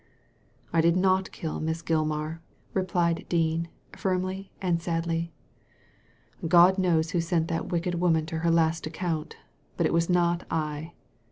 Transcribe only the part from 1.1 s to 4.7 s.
kill Miss Gilmar," replied Dean, firmly